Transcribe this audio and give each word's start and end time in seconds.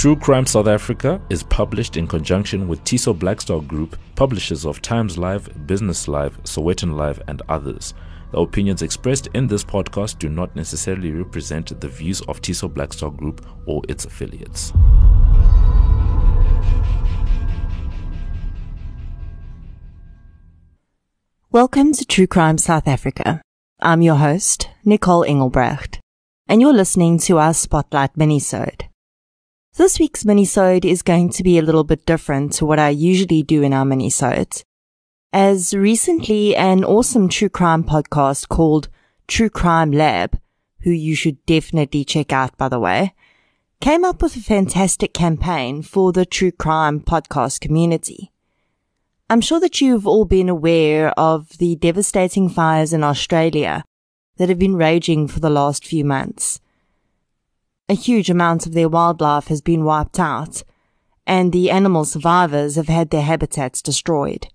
True 0.00 0.14
Crime 0.14 0.46
South 0.46 0.68
Africa 0.68 1.20
is 1.28 1.42
published 1.42 1.96
in 1.96 2.06
conjunction 2.06 2.68
with 2.68 2.84
Tiso 2.84 3.12
Blackstar 3.12 3.66
Group, 3.66 3.98
publishers 4.14 4.64
of 4.64 4.80
Times 4.80 5.18
Live, 5.18 5.66
Business 5.66 6.06
Live, 6.06 6.40
Sowetan 6.44 6.94
Live, 6.94 7.20
and 7.26 7.42
others. 7.48 7.94
The 8.30 8.38
opinions 8.38 8.82
expressed 8.82 9.26
in 9.34 9.48
this 9.48 9.64
podcast 9.64 10.20
do 10.20 10.28
not 10.28 10.54
necessarily 10.54 11.10
represent 11.10 11.80
the 11.80 11.88
views 11.88 12.20
of 12.28 12.40
Tiso 12.40 12.72
Blackstar 12.72 13.16
Group 13.16 13.44
or 13.66 13.82
its 13.88 14.04
affiliates. 14.04 14.72
Welcome 21.50 21.92
to 21.94 22.04
True 22.04 22.28
Crime 22.28 22.58
South 22.58 22.86
Africa. 22.86 23.42
I'm 23.80 24.02
your 24.02 24.14
host, 24.14 24.68
Nicole 24.84 25.24
Engelbrecht, 25.24 25.98
and 26.46 26.60
you're 26.60 26.72
listening 26.72 27.18
to 27.18 27.38
our 27.38 27.52
Spotlight 27.52 28.14
minisode. 28.14 28.88
This 29.78 30.00
week's 30.00 30.24
minisode 30.24 30.84
is 30.84 31.02
going 31.02 31.30
to 31.30 31.44
be 31.44 31.56
a 31.56 31.62
little 31.62 31.84
bit 31.84 32.04
different 32.04 32.52
to 32.54 32.66
what 32.66 32.80
I 32.80 32.88
usually 32.88 33.44
do 33.44 33.62
in 33.62 33.72
our 33.72 33.84
minisodes, 33.84 34.64
as 35.32 35.72
recently 35.72 36.56
an 36.56 36.82
awesome 36.82 37.28
true 37.28 37.48
crime 37.48 37.84
podcast 37.84 38.48
called 38.48 38.88
True 39.28 39.48
Crime 39.48 39.92
Lab, 39.92 40.36
who 40.80 40.90
you 40.90 41.14
should 41.14 41.46
definitely 41.46 42.04
check 42.04 42.32
out 42.32 42.58
by 42.58 42.68
the 42.68 42.80
way, 42.80 43.14
came 43.80 44.04
up 44.04 44.20
with 44.20 44.34
a 44.34 44.40
fantastic 44.40 45.14
campaign 45.14 45.82
for 45.82 46.10
the 46.10 46.26
true 46.26 46.50
crime 46.50 46.98
podcast 46.98 47.60
community. 47.60 48.32
I'm 49.30 49.40
sure 49.40 49.60
that 49.60 49.80
you've 49.80 50.08
all 50.08 50.24
been 50.24 50.48
aware 50.48 51.10
of 51.10 51.56
the 51.58 51.76
devastating 51.76 52.48
fires 52.48 52.92
in 52.92 53.04
Australia 53.04 53.84
that 54.38 54.48
have 54.48 54.58
been 54.58 54.74
raging 54.74 55.28
for 55.28 55.38
the 55.38 55.48
last 55.48 55.86
few 55.86 56.04
months. 56.04 56.58
A 57.88 57.94
huge 57.94 58.28
amount 58.28 58.66
of 58.66 58.74
their 58.74 58.88
wildlife 58.88 59.46
has 59.48 59.62
been 59.62 59.84
wiped 59.84 60.20
out, 60.20 60.62
and 61.26 61.52
the 61.52 61.70
animal 61.70 62.04
survivors 62.04 62.76
have 62.76 62.88
had 62.88 63.08
their 63.08 63.22
habitats 63.22 63.80
destroyed. 63.80 64.48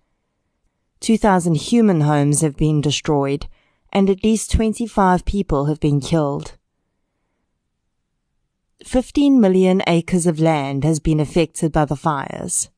2,000 0.99 1.55
human 1.55 2.01
homes 2.01 2.41
have 2.41 2.55
been 2.55 2.79
destroyed, 2.79 3.47
and 3.91 4.07
at 4.07 4.23
least 4.23 4.51
25 4.51 5.25
people 5.25 5.65
have 5.65 5.79
been 5.79 5.99
killed. 5.99 6.57
15 8.85 9.41
million 9.41 9.81
acres 9.87 10.27
of 10.27 10.39
land 10.39 10.83
has 10.83 10.99
been 10.99 11.19
affected 11.19 11.71
by 11.71 11.85
the 11.85 11.95
fires. 11.95 12.69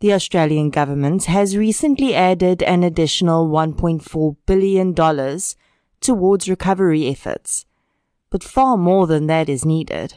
The 0.00 0.14
Australian 0.14 0.70
government 0.70 1.24
has 1.24 1.56
recently 1.56 2.14
added 2.14 2.62
an 2.62 2.82
additional 2.82 3.48
$1.4 3.48 4.36
billion 4.46 4.94
towards 6.00 6.48
recovery 6.48 7.06
efforts, 7.08 7.65
but 8.36 8.44
far 8.44 8.76
more 8.76 9.06
than 9.06 9.28
that 9.28 9.48
is 9.48 9.64
needed. 9.64 10.12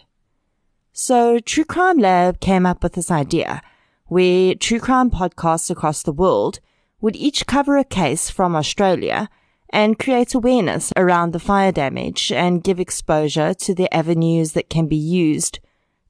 So 0.92 1.40
True 1.40 1.64
Crime 1.64 2.00
Lab 2.00 2.42
came 2.42 2.66
up 2.66 2.84
with 2.84 2.92
this 2.92 3.10
idea 3.10 3.62
where 4.08 4.56
true 4.56 4.82
crime 4.82 5.10
podcasts 5.10 5.70
across 5.70 6.04
the 6.04 6.12
world 6.12 6.60
would 7.00 7.16
each 7.16 7.48
cover 7.48 7.78
a 7.78 7.86
case 7.86 8.30
from 8.30 8.58
Australia 8.58 9.30
and 9.70 9.98
create 9.98 10.36
awareness 10.36 10.92
around 10.98 11.32
the 11.32 11.40
fire 11.40 11.72
damage 11.72 12.30
and 12.30 12.62
give 12.62 12.78
exposure 12.78 13.54
to 13.54 13.74
the 13.74 13.88
avenues 13.96 14.52
that 14.52 14.70
can 14.70 14.88
be 14.88 14.98
used 14.98 15.60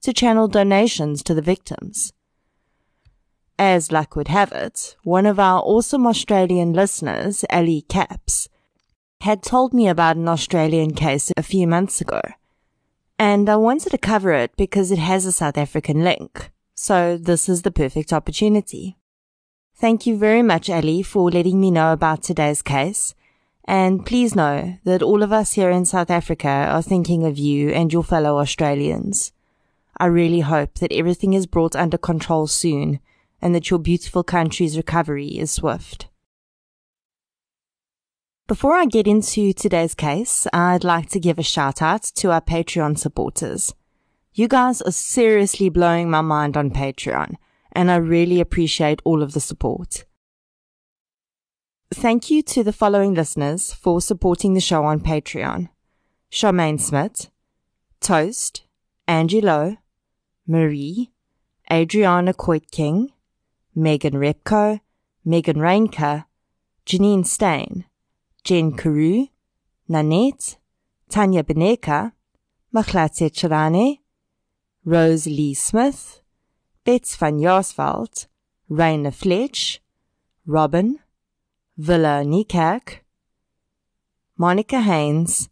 to 0.00 0.12
channel 0.12 0.48
donations 0.48 1.22
to 1.22 1.32
the 1.32 1.42
victims. 1.42 2.12
As 3.56 3.92
luck 3.92 4.16
would 4.16 4.26
have 4.26 4.50
it, 4.50 4.96
one 5.04 5.26
of 5.26 5.38
our 5.38 5.60
awesome 5.60 6.08
Australian 6.08 6.72
listeners, 6.72 7.44
Ali 7.50 7.82
Caps, 7.82 8.48
had 9.20 9.42
told 9.42 9.74
me 9.74 9.86
about 9.88 10.16
an 10.16 10.28
Australian 10.28 10.94
case 10.94 11.32
a 11.36 11.42
few 11.42 11.66
months 11.66 12.00
ago. 12.00 12.20
And 13.18 13.50
I 13.50 13.56
wanted 13.56 13.90
to 13.90 13.98
cover 13.98 14.32
it 14.32 14.56
because 14.56 14.90
it 14.90 14.98
has 14.98 15.26
a 15.26 15.32
South 15.32 15.58
African 15.58 16.02
link. 16.02 16.50
So 16.74 17.18
this 17.18 17.48
is 17.48 17.62
the 17.62 17.70
perfect 17.70 18.12
opportunity. 18.12 18.96
Thank 19.76 20.06
you 20.06 20.16
very 20.16 20.42
much, 20.42 20.70
Ali, 20.70 21.02
for 21.02 21.30
letting 21.30 21.60
me 21.60 21.70
know 21.70 21.92
about 21.92 22.22
today's 22.22 22.62
case. 22.62 23.14
And 23.66 24.04
please 24.04 24.34
know 24.34 24.78
that 24.84 25.02
all 25.02 25.22
of 25.22 25.32
us 25.32 25.52
here 25.52 25.70
in 25.70 25.84
South 25.84 26.10
Africa 26.10 26.48
are 26.48 26.82
thinking 26.82 27.24
of 27.24 27.38
you 27.38 27.70
and 27.70 27.92
your 27.92 28.02
fellow 28.02 28.38
Australians. 28.38 29.32
I 29.98 30.06
really 30.06 30.40
hope 30.40 30.74
that 30.80 30.92
everything 30.92 31.34
is 31.34 31.46
brought 31.46 31.76
under 31.76 31.98
control 31.98 32.46
soon 32.46 33.00
and 33.42 33.54
that 33.54 33.70
your 33.70 33.78
beautiful 33.78 34.22
country's 34.22 34.76
recovery 34.76 35.38
is 35.38 35.50
swift. 35.50 36.09
Before 38.50 38.74
I 38.74 38.86
get 38.86 39.06
into 39.06 39.52
today's 39.52 39.94
case, 39.94 40.44
I'd 40.52 40.82
like 40.82 41.08
to 41.10 41.20
give 41.20 41.38
a 41.38 41.42
shout 41.44 41.80
out 41.80 42.02
to 42.16 42.32
our 42.32 42.40
Patreon 42.40 42.98
supporters. 42.98 43.76
You 44.34 44.48
guys 44.48 44.82
are 44.82 44.90
seriously 44.90 45.68
blowing 45.68 46.10
my 46.10 46.20
mind 46.20 46.56
on 46.56 46.72
Patreon, 46.72 47.36
and 47.70 47.92
I 47.92 47.94
really 47.94 48.40
appreciate 48.40 49.00
all 49.04 49.22
of 49.22 49.34
the 49.34 49.40
support. 49.40 50.04
Thank 51.94 52.28
you 52.28 52.42
to 52.42 52.64
the 52.64 52.72
following 52.72 53.14
listeners 53.14 53.72
for 53.72 54.00
supporting 54.00 54.54
the 54.54 54.60
show 54.60 54.84
on 54.84 54.98
Patreon. 54.98 55.68
Charmaine 56.32 56.80
Smith, 56.80 57.30
Toast, 58.00 58.64
Angie 59.06 59.40
Lowe, 59.40 59.76
Marie, 60.44 61.12
Adriana 61.72 62.34
Coit 62.34 62.72
King, 62.72 63.12
Megan 63.76 64.14
Repko, 64.14 64.80
Megan 65.24 65.60
Rainker, 65.60 66.24
Janine 66.84 67.24
Stain, 67.24 67.84
Jen 68.44 68.72
mm. 68.72 68.78
Carew, 68.78 69.26
Nanette, 69.88 70.56
Tanya 71.08 71.42
Beneka, 71.42 72.12
Machlatshe 72.74 73.30
Chirane, 73.30 73.98
Rose 74.84 75.26
Lee 75.26 75.54
Smith, 75.54 76.20
Bets 76.84 77.16
van 77.16 77.38
Jaarsveld, 77.38 78.26
Rainer 78.68 79.10
Fletch, 79.10 79.80
Robin, 80.46 80.98
Villa 81.76 82.22
Niekerk, 82.24 83.00
Monica 84.36 84.80
Haynes, 84.80 85.48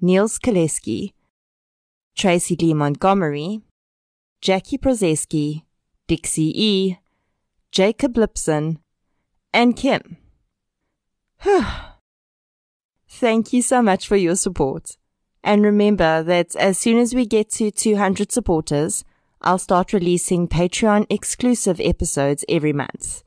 Niels 0.00 0.38
Kaleski, 0.38 1.12
Tracy 2.16 2.56
Lee 2.56 2.74
Montgomery, 2.74 3.62
Jackie 4.40 4.78
Prozeski, 4.78 5.62
Dixie 6.06 6.52
E., 6.54 6.98
Jacob 7.72 8.14
Lipson, 8.14 8.78
and 9.52 9.76
Kim. 9.76 10.16
Thank 13.20 13.52
you 13.52 13.60
so 13.60 13.82
much 13.82 14.08
for 14.08 14.16
your 14.16 14.34
support. 14.34 14.96
And 15.44 15.62
remember 15.62 16.22
that 16.22 16.56
as 16.56 16.78
soon 16.78 16.96
as 16.96 17.14
we 17.14 17.26
get 17.26 17.50
to 17.50 17.70
200 17.70 18.32
supporters, 18.32 19.04
I'll 19.42 19.58
start 19.58 19.92
releasing 19.92 20.48
Patreon 20.48 21.04
exclusive 21.10 21.82
episodes 21.84 22.46
every 22.48 22.72
month. 22.72 23.22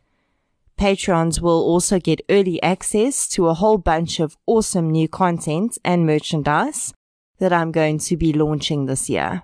Patrons 0.78 1.40
will 1.40 1.62
also 1.62 2.00
get 2.00 2.26
early 2.28 2.60
access 2.64 3.28
to 3.30 3.50
a 3.50 3.54
whole 3.54 3.78
bunch 3.78 4.20
of 4.20 4.36
awesome 4.48 4.90
new 4.90 5.08
content 5.08 5.78
and 5.86 6.08
merchandise 6.08 6.92
that 7.38 7.54
I'm 7.54 7.72
going 7.72 8.00
to 8.00 8.18
be 8.18 8.34
launching 8.34 8.88
this 8.88 9.12
year. 9.12 9.44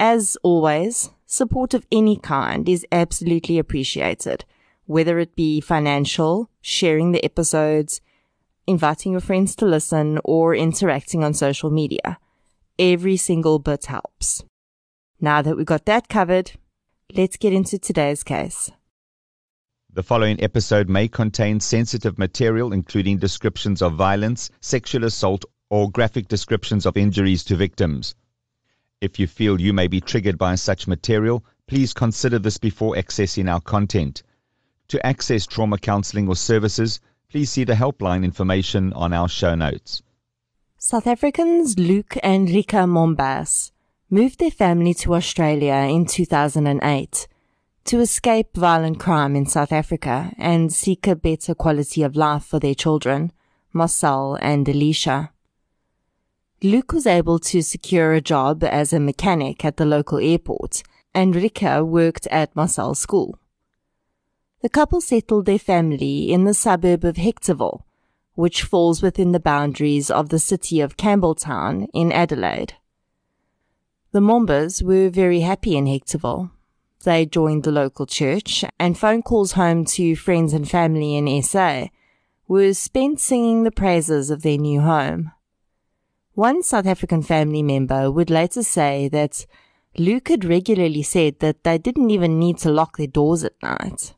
As 0.00 0.36
always, 0.42 1.10
support 1.26 1.74
of 1.74 1.86
any 1.92 2.16
kind 2.16 2.68
is 2.68 2.84
absolutely 2.90 3.60
appreciated, 3.60 4.44
whether 4.86 5.20
it 5.20 5.36
be 5.36 5.60
financial, 5.60 6.50
sharing 6.60 7.12
the 7.12 7.24
episodes, 7.24 8.00
inviting 8.68 9.12
your 9.12 9.20
friends 9.22 9.56
to 9.56 9.64
listen, 9.64 10.20
or 10.24 10.54
interacting 10.54 11.24
on 11.24 11.32
social 11.32 11.70
media. 11.70 12.18
Every 12.78 13.16
single 13.16 13.58
bit 13.58 13.86
helps. 13.86 14.44
Now 15.20 15.40
that 15.42 15.56
we've 15.56 15.64
got 15.64 15.86
that 15.86 16.08
covered, 16.08 16.52
let's 17.14 17.38
get 17.38 17.54
into 17.54 17.78
today's 17.78 18.22
case. 18.22 18.70
The 19.90 20.02
following 20.02 20.40
episode 20.42 20.90
may 20.90 21.08
contain 21.08 21.60
sensitive 21.60 22.18
material, 22.18 22.74
including 22.74 23.16
descriptions 23.16 23.80
of 23.80 23.94
violence, 23.94 24.50
sexual 24.60 25.04
assault, 25.04 25.46
or 25.70 25.90
graphic 25.90 26.28
descriptions 26.28 26.84
of 26.84 26.96
injuries 26.96 27.42
to 27.44 27.56
victims. 27.56 28.14
If 29.00 29.18
you 29.18 29.26
feel 29.26 29.60
you 29.60 29.72
may 29.72 29.86
be 29.86 30.02
triggered 30.02 30.36
by 30.36 30.56
such 30.56 30.86
material, 30.86 31.42
please 31.66 31.94
consider 31.94 32.38
this 32.38 32.58
before 32.58 32.96
accessing 32.96 33.50
our 33.50 33.60
content. 33.62 34.22
To 34.88 35.04
access 35.06 35.46
trauma 35.46 35.78
counseling 35.78 36.28
or 36.28 36.36
services, 36.36 37.00
please 37.30 37.50
see 37.50 37.64
the 37.64 37.74
helpline 37.74 38.24
information 38.24 38.90
on 38.94 39.12
our 39.12 39.28
show 39.28 39.54
notes. 39.54 40.02
South 40.78 41.06
Africans 41.06 41.78
Luke 41.78 42.16
and 42.22 42.48
Rika 42.48 42.86
Mombas 42.86 43.70
moved 44.08 44.38
their 44.38 44.50
family 44.50 44.94
to 44.94 45.14
Australia 45.14 45.74
in 45.74 46.06
2008 46.06 47.28
to 47.84 48.00
escape 48.00 48.56
violent 48.56 48.98
crime 48.98 49.36
in 49.36 49.44
South 49.44 49.72
Africa 49.72 50.32
and 50.38 50.72
seek 50.72 51.06
a 51.06 51.14
better 51.14 51.54
quality 51.54 52.02
of 52.02 52.16
life 52.16 52.44
for 52.44 52.58
their 52.58 52.74
children, 52.74 53.32
Marcel 53.74 54.38
and 54.40 54.66
Alicia. 54.66 55.30
Luke 56.62 56.92
was 56.92 57.06
able 57.06 57.38
to 57.38 57.62
secure 57.62 58.14
a 58.14 58.22
job 58.22 58.64
as 58.64 58.94
a 58.94 59.00
mechanic 59.00 59.66
at 59.66 59.76
the 59.76 59.84
local 59.84 60.18
airport, 60.18 60.82
and 61.14 61.36
Rika 61.36 61.84
worked 61.84 62.26
at 62.28 62.56
Marcel's 62.56 62.98
school. 62.98 63.38
The 64.60 64.68
couple 64.68 65.00
settled 65.00 65.46
their 65.46 65.58
family 65.58 66.32
in 66.32 66.44
the 66.44 66.54
suburb 66.54 67.04
of 67.04 67.14
Hectorville, 67.14 67.82
which 68.34 68.64
falls 68.64 69.02
within 69.02 69.30
the 69.30 69.40
boundaries 69.40 70.10
of 70.10 70.30
the 70.30 70.40
city 70.40 70.80
of 70.80 70.96
Campbelltown 70.96 71.86
in 71.94 72.10
Adelaide. 72.10 72.74
The 74.10 74.20
Mombas 74.20 74.82
were 74.82 75.10
very 75.10 75.40
happy 75.40 75.76
in 75.76 75.84
Hectorville. 75.84 76.50
They 77.04 77.24
joined 77.24 77.62
the 77.62 77.70
local 77.70 78.06
church, 78.06 78.64
and 78.80 78.98
phone 78.98 79.22
calls 79.22 79.52
home 79.52 79.84
to 79.84 80.16
friends 80.16 80.52
and 80.52 80.68
family 80.68 81.16
in 81.16 81.42
SA 81.42 81.86
were 82.48 82.74
spent 82.74 83.20
singing 83.20 83.62
the 83.62 83.70
praises 83.70 84.30
of 84.30 84.42
their 84.42 84.58
new 84.58 84.80
home. 84.80 85.30
One 86.34 86.64
South 86.64 86.86
African 86.86 87.22
family 87.22 87.62
member 87.62 88.10
would 88.10 88.30
later 88.30 88.62
say 88.64 89.08
that 89.08 89.46
Luke 89.96 90.28
had 90.28 90.44
regularly 90.44 91.02
said 91.02 91.38
that 91.40 91.62
they 91.62 91.78
didn't 91.78 92.10
even 92.10 92.38
need 92.38 92.58
to 92.58 92.70
lock 92.70 92.96
their 92.96 93.06
doors 93.06 93.44
at 93.44 93.60
night. 93.62 94.14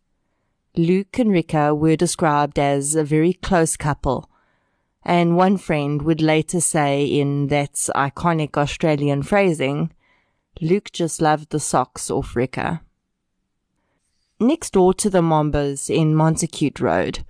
Luke 0.76 1.18
and 1.18 1.30
Rika 1.30 1.74
were 1.74 1.96
described 1.96 2.58
as 2.58 2.94
a 2.94 3.04
very 3.04 3.32
close 3.32 3.76
couple 3.76 4.30
and 5.02 5.36
one 5.36 5.56
friend 5.56 6.02
would 6.02 6.20
later 6.20 6.60
say 6.60 7.04
in 7.04 7.48
that 7.48 7.74
iconic 7.96 8.56
Australian 8.56 9.22
phrasing, 9.22 9.92
Luke 10.60 10.90
just 10.92 11.22
loved 11.22 11.50
the 11.50 11.60
socks 11.60 12.10
off 12.10 12.36
Rika. 12.36 12.82
Next 14.38 14.72
door 14.72 14.94
to 14.94 15.10
the 15.10 15.22
Mombas 15.22 15.94
in 15.94 16.14
Montacute 16.14 16.80
Road, 16.80 17.24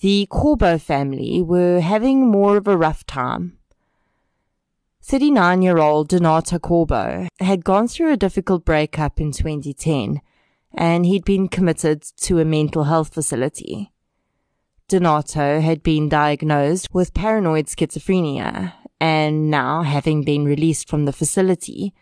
the 0.00 0.26
Corbo 0.30 0.78
family 0.78 1.42
were 1.42 1.80
having 1.80 2.26
more 2.26 2.56
of 2.56 2.68
a 2.68 2.76
rough 2.76 3.04
time. 3.04 3.58
39 5.02 5.62
year 5.62 5.78
old 5.78 6.08
Donato 6.08 6.58
Corbo 6.58 7.28
had 7.40 7.64
gone 7.64 7.88
through 7.88 8.12
a 8.12 8.16
difficult 8.16 8.64
breakup 8.64 9.20
in 9.20 9.32
2010 9.32 10.20
and 10.74 11.06
he'd 11.06 11.24
been 11.24 11.48
committed 11.48 12.02
to 12.02 12.38
a 12.38 12.44
mental 12.44 12.84
health 12.84 13.14
facility. 13.14 13.92
Donato 14.88 15.60
had 15.60 15.82
been 15.82 16.08
diagnosed 16.08 16.88
with 16.92 17.14
paranoid 17.14 17.66
schizophrenia 17.66 18.72
and 19.00 19.50
now, 19.50 19.82
having 19.82 20.24
been 20.24 20.44
released 20.44 20.88
from 20.88 21.04
the 21.04 21.12
facility, 21.12 21.94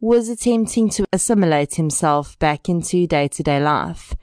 was 0.00 0.28
attempting 0.28 0.90
to 0.90 1.06
assimilate 1.12 1.76
himself 1.76 2.38
back 2.38 2.68
into 2.68 3.06
day 3.06 3.28
to 3.28 3.42
day 3.42 3.60
life, 3.60 4.14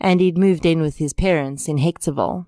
and 0.00 0.20
he'd 0.20 0.38
moved 0.38 0.66
in 0.66 0.80
with 0.80 0.96
his 0.96 1.12
parents 1.12 1.68
in 1.68 1.78
Hectorville. 1.78 2.46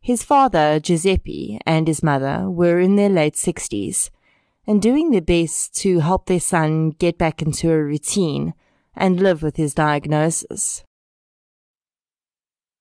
His 0.00 0.22
father, 0.22 0.78
Giuseppe, 0.80 1.58
and 1.66 1.88
his 1.88 2.02
mother 2.02 2.48
were 2.48 2.78
in 2.78 2.96
their 2.96 3.08
late 3.08 3.36
sixties 3.36 4.10
and 4.66 4.80
doing 4.80 5.10
their 5.10 5.20
best 5.20 5.74
to 5.76 6.00
help 6.00 6.26
their 6.26 6.40
son 6.40 6.90
get 6.90 7.18
back 7.18 7.42
into 7.42 7.70
a 7.70 7.82
routine 7.82 8.54
and 8.96 9.20
live 9.20 9.42
with 9.42 9.56
his 9.56 9.74
diagnosis. 9.74 10.82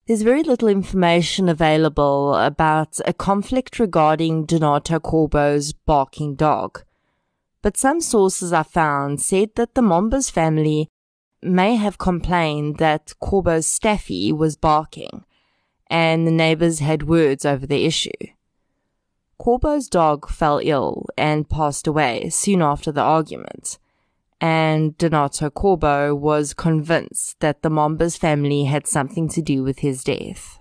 There's 0.08 0.22
very 0.22 0.44
little 0.44 0.68
information 0.68 1.50
available 1.50 2.36
about 2.36 3.00
a 3.06 3.14
conflict 3.14 3.80
regarding 3.80 4.46
Donato 4.46 5.00
Corbo's 5.00 5.74
barking 5.74 6.36
dog, 6.36 6.84
but 7.64 7.76
some 7.76 8.00
sources 8.00 8.54
I 8.54 8.62
found 8.62 9.20
said 9.20 9.50
that 9.56 9.74
the 9.74 9.82
Mombas 9.82 10.32
family 10.32 10.88
may 11.42 11.76
have 11.76 11.98
complained 11.98 12.78
that 12.78 13.14
Corbo's 13.20 13.66
Staffy 13.66 14.32
was 14.32 14.56
barking, 14.56 15.26
and 15.88 16.28
the 16.28 16.32
neighbors 16.32 16.80
had 16.80 17.10
words 17.10 17.44
over 17.44 17.66
the 17.66 17.86
issue. 17.86 18.12
Corbo's 19.40 19.90
dog 19.90 20.30
fell 20.30 20.60
ill 20.64 21.08
and 21.18 21.50
passed 21.50 21.88
away 21.88 22.30
soon 22.30 22.62
after 22.62 22.92
the 22.92 23.02
argument, 23.02 23.80
and 24.42 24.98
Donato 24.98 25.50
Corbo 25.50 26.14
was 26.14 26.54
convinced 26.54 27.40
that 27.40 27.62
the 27.62 27.70
Mombas 27.70 28.18
family 28.18 28.66
had 28.66 28.88
something 28.88 29.30
to 29.30 29.42
do 29.42 29.64
with 29.64 29.80
his 29.80 30.04
death. 30.04 30.60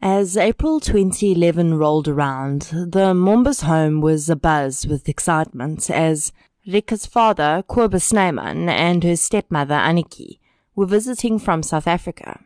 As 0.00 0.36
April 0.36 0.78
2011 0.78 1.74
rolled 1.74 2.06
around, 2.06 2.62
the 2.72 3.14
Mombas 3.14 3.64
home 3.64 4.00
was 4.00 4.28
abuzz 4.28 4.86
with 4.86 5.08
excitement 5.08 5.90
as 5.90 6.32
Rika's 6.66 7.04
father, 7.04 7.64
Kobus 7.68 8.02
Snyman, 8.02 8.68
and 8.68 9.02
her 9.02 9.16
stepmother, 9.16 9.74
Annetjie, 9.74 10.38
were 10.76 10.86
visiting 10.86 11.38
from 11.38 11.62
South 11.62 11.88
Africa. 11.88 12.40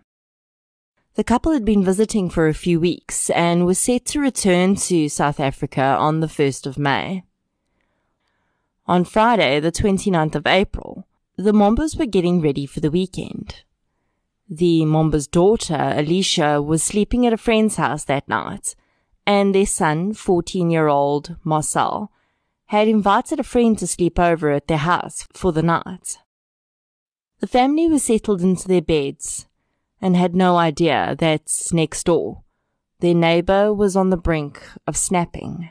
The 1.15 1.25
couple 1.25 1.53
had 1.53 1.65
been 1.65 1.85
visiting 1.85 2.31
for 2.31 2.49
a 2.49 2.55
few 2.55 2.81
weeks 2.81 3.29
and 3.31 3.67
were 3.67 3.75
set 3.75 4.07
to 4.07 4.21
return 4.21 4.77
to 4.77 5.11
South 5.11 5.39
Africa 5.39 5.83
on 5.83 6.21
the 6.21 6.27
1st 6.27 6.67
of 6.67 6.79
May. 6.79 7.25
On 8.93 9.05
Friday, 9.05 9.59
the 9.59 9.73
29th 9.73 10.35
of 10.35 10.47
April, 10.47 11.07
the 11.39 11.53
Mombas 11.53 11.99
were 11.99 12.05
getting 12.05 12.43
ready 12.43 12.67
for 12.67 12.81
the 12.81 12.91
weekend. 12.91 13.65
The 14.51 14.85
Momba's 14.85 15.27
daughter, 15.27 15.95
Alicia, 15.97 16.61
was 16.61 16.83
sleeping 16.83 17.27
at 17.27 17.33
a 17.33 17.39
friend's 17.39 17.77
house 17.77 18.05
that 18.05 18.29
night, 18.29 18.75
and 19.27 19.55
their 19.55 19.65
son, 19.65 20.13
14 20.13 20.71
year 20.71 20.89
old 20.89 21.37
Marcel, 21.43 22.13
had 22.67 22.87
invited 22.87 23.41
a 23.41 23.45
friend 23.45 23.79
to 23.79 23.87
sleep 23.87 24.19
over 24.19 24.51
at 24.51 24.69
their 24.69 24.85
house 24.93 25.27
for 25.33 25.53
the 25.53 25.63
night. 25.63 26.19
The 27.41 27.47
family 27.47 27.89
was 27.89 28.03
settled 28.03 28.43
into 28.43 28.69
their 28.69 28.83
beds 28.83 29.47
and 30.03 30.19
had 30.19 30.37
no 30.37 30.59
idea 30.59 31.17
that 31.19 31.51
next 31.73 32.05
door, 32.05 32.43
their 33.01 33.15
neighbor 33.15 33.73
was 33.73 33.97
on 33.97 34.11
the 34.11 34.19
brink 34.19 34.63
of 34.87 34.99
snapping. 34.99 35.71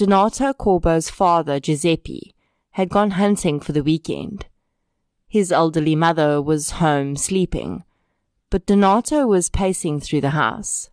Donato 0.00 0.54
Corbo's 0.54 1.10
father, 1.10 1.60
Giuseppe, 1.60 2.34
had 2.70 2.88
gone 2.88 3.10
hunting 3.10 3.60
for 3.60 3.72
the 3.72 3.82
weekend. 3.82 4.46
His 5.28 5.52
elderly 5.52 5.94
mother 5.94 6.40
was 6.40 6.80
home 6.80 7.16
sleeping, 7.16 7.84
but 8.48 8.64
Donato 8.64 9.26
was 9.26 9.50
pacing 9.50 10.00
through 10.00 10.22
the 10.22 10.30
house. 10.30 10.88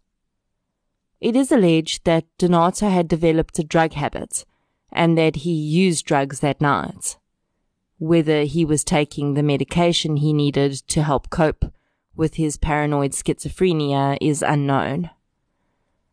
It 1.22 1.38
is 1.38 1.54
alleged 1.54 2.04
that 2.04 2.26
Donato 2.38 2.90
had 2.90 3.08
developed 3.08 3.58
a 3.60 3.64
drug 3.64 3.94
habit 3.94 4.44
and 4.92 5.18
that 5.18 5.38
he 5.38 5.54
used 5.54 6.06
drugs 6.06 6.42
that 6.42 6.60
night. 6.60 7.16
Whether 8.00 8.44
he 8.44 8.66
was 8.66 8.84
taking 8.84 9.36
the 9.36 9.42
medication 9.42 10.18
he 10.18 10.34
needed 10.34 10.74
to 10.90 11.04
help 11.04 11.30
cope 11.30 11.72
with 12.14 12.34
his 12.34 12.58
paranoid 12.58 13.12
schizophrenia 13.12 14.18
is 14.20 14.42
unknown. 14.42 15.12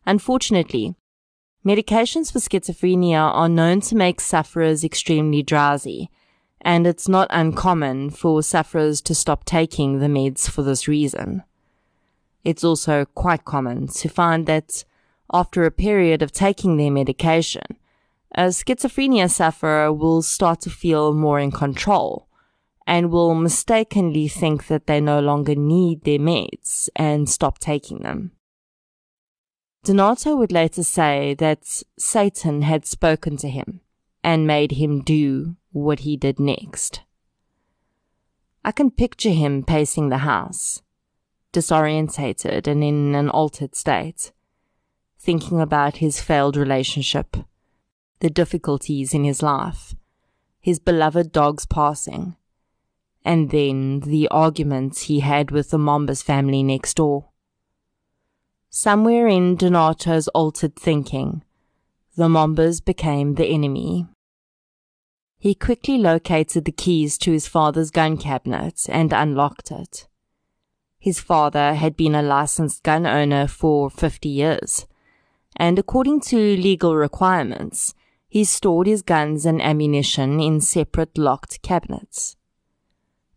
Unfortunately, 0.05 0.95
Medications 1.65 2.31
for 2.31 2.37
schizophrenia 2.37 3.17
are 3.17 3.49
known 3.49 3.81
to 3.81 3.95
make 3.95 4.21
sufferers 4.21 4.83
extremely 4.83 5.41
drowsy, 5.41 6.11
and 6.61 6.85
it's 6.85 7.07
not 7.07 7.27
uncommon 7.31 8.11
for 8.11 8.43
sufferers 8.43 9.01
to 9.01 9.15
stop 9.15 9.45
taking 9.45 9.97
the 9.97 10.05
meds 10.05 10.47
for 10.47 10.61
this 10.61 10.87
reason. 10.87 11.41
It's 12.43 12.63
also 12.63 13.05
quite 13.05 13.45
common 13.45 13.87
to 13.87 14.07
find 14.07 14.45
that 14.45 14.85
after 15.33 15.65
a 15.65 15.71
period 15.71 16.21
of 16.21 16.31
taking 16.31 16.77
their 16.77 16.91
medication, 16.91 17.63
a 18.35 18.49
schizophrenia 18.49 19.27
sufferer 19.27 19.91
will 19.91 20.21
start 20.21 20.61
to 20.61 20.69
feel 20.69 21.15
more 21.15 21.39
in 21.39 21.49
control 21.49 22.27
and 22.85 23.09
will 23.09 23.33
mistakenly 23.33 24.27
think 24.27 24.67
that 24.67 24.85
they 24.85 25.01
no 25.01 25.19
longer 25.19 25.55
need 25.55 26.03
their 26.03 26.19
meds 26.19 26.89
and 26.95 27.27
stop 27.27 27.57
taking 27.57 28.03
them. 28.03 28.34
Donato 29.85 30.35
would 30.35 30.51
later 30.51 30.81
say 30.81 31.35
that 31.35 31.83
Satan 31.99 32.63
had 32.63 32.87
spoken 32.87 33.37
to 33.37 33.47
him 33.47 33.81
and 34.23 34.47
made 34.47 34.71
him 34.71 35.03
do 35.03 35.57
what 35.71 35.99
he 35.99 36.17
did 36.17 36.39
next. 36.39 37.01
I 38.63 38.71
can 38.71 38.89
picture 38.89 39.29
him 39.29 39.63
pacing 39.63 40.09
the 40.09 40.25
house, 40.25 40.81
disorientated 41.53 42.65
and 42.65 42.83
in 42.83 43.13
an 43.13 43.29
altered 43.29 43.75
state, 43.75 44.31
thinking 45.19 45.61
about 45.61 45.97
his 45.97 46.19
failed 46.19 46.57
relationship, 46.57 47.37
the 48.21 48.31
difficulties 48.31 49.13
in 49.13 49.23
his 49.23 49.43
life, 49.43 49.93
his 50.59 50.79
beloved 50.79 51.31
dog's 51.31 51.67
passing, 51.67 52.35
and 53.23 53.51
then 53.51 53.99
the 53.99 54.27
arguments 54.29 55.03
he 55.03 55.19
had 55.19 55.51
with 55.51 55.69
the 55.69 55.77
Mombas 55.77 56.23
family 56.23 56.63
next 56.63 56.95
door. 56.95 57.29
Somewhere 58.77 59.25
in 59.25 59.55
Donato's 59.55 60.27
altered 60.27 60.75
thinking, 60.75 61.45
the 62.17 62.27
Mombas 62.27 62.83
became 62.83 63.35
the 63.35 63.45
enemy. 63.45 64.05
He 65.39 65.55
quickly 65.55 65.97
located 65.97 66.65
the 66.65 66.73
keys 66.73 67.17
to 67.19 67.31
his 67.31 67.47
father's 67.47 67.89
gun 67.89 68.17
cabinet 68.17 68.85
and 68.89 69.13
unlocked 69.13 69.71
it. 69.71 70.09
His 70.99 71.21
father 71.21 71.75
had 71.75 71.95
been 71.95 72.15
a 72.15 72.21
licensed 72.21 72.83
gun 72.83 73.07
owner 73.07 73.47
for 73.47 73.89
50 73.89 74.27
years, 74.27 74.85
and 75.55 75.79
according 75.79 76.19
to 76.31 76.35
legal 76.37 76.97
requirements, 76.97 77.93
he 78.27 78.43
stored 78.43 78.87
his 78.87 79.01
guns 79.01 79.45
and 79.45 79.61
ammunition 79.61 80.41
in 80.41 80.59
separate 80.59 81.17
locked 81.17 81.61
cabinets. 81.61 82.35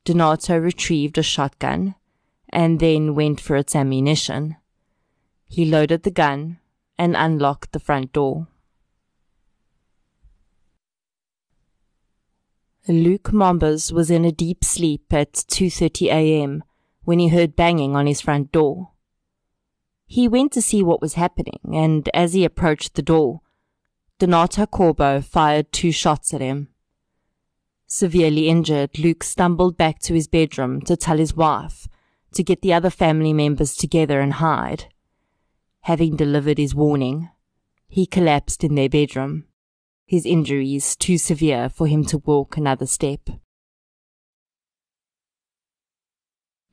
Donato 0.04 0.58
retrieved 0.58 1.16
a 1.16 1.22
shotgun 1.22 1.94
and 2.48 2.80
then 2.80 3.14
went 3.14 3.40
for 3.40 3.54
its 3.54 3.76
ammunition. 3.76 4.56
He 5.48 5.64
loaded 5.64 6.02
the 6.02 6.10
gun 6.10 6.58
and 6.98 7.16
unlocked 7.16 7.72
the 7.72 7.80
front 7.80 8.12
door. 8.12 8.48
Luke 12.86 13.32
Mombas 13.32 13.92
was 13.92 14.10
in 14.10 14.24
a 14.24 14.32
deep 14.32 14.64
sleep 14.64 15.12
at 15.12 15.32
2:30 15.32 16.06
a.m. 16.06 16.64
when 17.04 17.18
he 17.18 17.28
heard 17.28 17.56
banging 17.56 17.94
on 17.94 18.06
his 18.06 18.20
front 18.20 18.50
door. 18.50 18.92
He 20.06 20.26
went 20.26 20.52
to 20.52 20.62
see 20.62 20.82
what 20.82 21.02
was 21.02 21.14
happening, 21.14 21.60
and 21.72 22.08
as 22.14 22.32
he 22.32 22.44
approached 22.44 22.94
the 22.94 23.02
door, 23.02 23.42
Donato 24.18 24.64
Corbo 24.64 25.20
fired 25.20 25.70
two 25.70 25.92
shots 25.92 26.32
at 26.32 26.40
him. 26.40 26.68
Severely 27.86 28.48
injured, 28.48 28.98
Luke 28.98 29.22
stumbled 29.22 29.76
back 29.76 29.98
to 30.00 30.14
his 30.14 30.28
bedroom 30.28 30.80
to 30.82 30.96
tell 30.96 31.18
his 31.18 31.36
wife 31.36 31.88
to 32.32 32.42
get 32.42 32.62
the 32.62 32.72
other 32.72 32.90
family 32.90 33.32
members 33.34 33.76
together 33.76 34.20
and 34.20 34.34
hide. 34.34 34.86
Having 35.88 36.16
delivered 36.16 36.58
his 36.58 36.74
warning, 36.74 37.30
he 37.88 38.04
collapsed 38.04 38.62
in 38.62 38.74
their 38.74 38.90
bedroom, 38.90 39.46
his 40.04 40.26
injuries 40.26 40.94
too 40.94 41.16
severe 41.16 41.70
for 41.70 41.86
him 41.86 42.04
to 42.04 42.18
walk 42.18 42.58
another 42.58 42.84
step. 42.84 43.30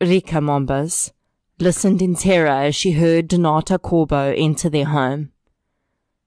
Rika 0.01 0.41
Mombas 0.41 1.13
listened 1.62 2.01
in 2.01 2.15
terror 2.15 2.50
as 2.50 2.75
she 2.75 2.91
heard 2.91 3.29
Donato 3.29 3.77
Corbo 3.77 4.34
enter 4.36 4.67
their 4.67 4.84
home. 4.84 5.31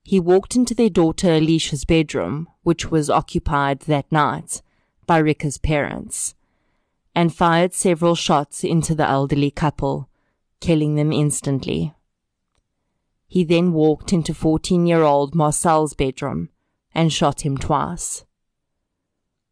He 0.03 0.19
walked 0.19 0.57
into 0.57 0.75
their 0.75 0.89
daughter 0.89 1.35
Alicia's 1.35 1.85
bedroom, 1.85 2.49
which 2.63 2.91
was 2.91 3.11
occupied 3.11 3.81
that 3.81 4.11
night 4.11 4.63
by 5.07 5.19
Rika's 5.19 5.59
parents, 5.59 6.35
and 7.15 7.35
fired 7.35 7.75
several 7.75 8.15
shots 8.15 8.65
into 8.65 8.95
the 8.95 9.07
elderly 9.07 9.51
couple, 9.51 10.09
killing 10.61 10.95
them 10.95 11.13
instantly. 11.13 11.93
He 13.29 13.45
then 13.45 13.73
walked 13.73 14.13
into 14.13 14.33
14 14.35 14.87
year 14.87 15.03
old 15.03 15.35
Marcel's 15.35 15.95
bedroom 15.95 16.49
and 16.95 17.13
shot 17.13 17.43
him 17.43 17.59
twice. 17.59 18.25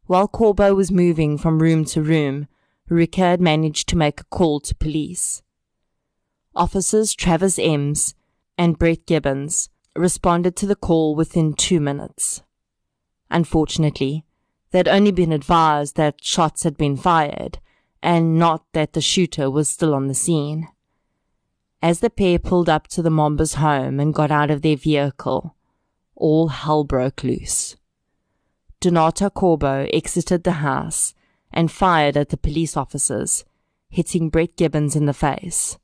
While 0.07 0.27
Corbo 0.27 0.73
was 0.73 0.91
moving 0.91 1.37
from 1.37 1.59
room 1.61 1.85
to 1.85 2.01
room, 2.01 2.47
Rika 2.89 3.21
had 3.21 3.41
managed 3.41 3.87
to 3.89 3.97
make 3.97 4.19
a 4.19 4.25
call 4.25 4.59
to 4.61 4.75
police. 4.75 5.43
Officers 6.55 7.13
Travis 7.13 7.59
Ems 7.59 8.15
and 8.57 8.79
Brett 8.79 9.05
Gibbons 9.05 9.69
responded 9.95 10.55
to 10.55 10.65
the 10.65 10.75
call 10.75 11.15
within 11.15 11.53
two 11.53 11.79
minutes. 11.79 12.41
Unfortunately, 13.29 14.25
they'd 14.71 14.87
only 14.87 15.11
been 15.11 15.31
advised 15.31 15.95
that 15.97 16.23
shots 16.23 16.63
had 16.63 16.77
been 16.77 16.97
fired 16.97 17.59
and 18.01 18.39
not 18.39 18.63
that 18.73 18.93
the 18.93 19.01
shooter 19.01 19.51
was 19.51 19.69
still 19.69 19.93
on 19.93 20.07
the 20.07 20.15
scene. 20.15 20.67
As 21.81 21.99
the 21.99 22.09
pair 22.09 22.39
pulled 22.39 22.69
up 22.69 22.87
to 22.87 23.01
the 23.01 23.09
Mombas 23.09 23.55
home 23.55 23.99
and 23.99 24.13
got 24.13 24.31
out 24.31 24.49
of 24.49 24.61
their 24.61 24.75
vehicle, 24.75 25.55
all 26.15 26.47
hell 26.47 26.83
broke 26.83 27.23
loose. 27.23 27.75
Donato 28.79 29.29
Corbo 29.29 29.87
exited 29.93 30.43
the 30.43 30.63
house 30.63 31.13
and 31.51 31.71
fired 31.71 32.17
at 32.17 32.29
the 32.29 32.37
police 32.37 32.75
officers, 32.75 33.45
hitting 33.89 34.29
Brett 34.29 34.55
Gibbons 34.55 34.95
in 34.95 35.05
the 35.05 35.13
face. 35.13 35.77